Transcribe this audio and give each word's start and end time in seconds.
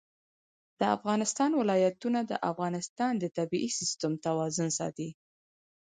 د 0.79 0.81
افغانستان 0.95 1.51
ولايتونه 1.61 2.19
د 2.31 2.33
افغانستان 2.51 3.11
د 3.17 3.25
طبعي 3.37 3.69
سیسټم 3.79 4.13
توازن 4.25 4.69
ساتي. 4.79 5.09